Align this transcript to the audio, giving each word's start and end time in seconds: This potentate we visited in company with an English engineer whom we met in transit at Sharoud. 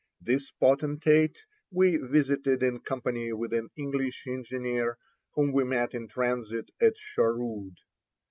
This 0.19 0.49
potentate 0.49 1.45
we 1.69 1.97
visited 1.97 2.63
in 2.63 2.79
company 2.79 3.33
with 3.33 3.53
an 3.53 3.69
English 3.77 4.23
engineer 4.25 4.97
whom 5.35 5.51
we 5.53 5.63
met 5.63 5.93
in 5.93 6.07
transit 6.07 6.71
at 6.81 6.93
Sharoud. 6.97 7.75